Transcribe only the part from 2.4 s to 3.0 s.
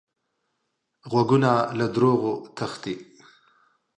تښتي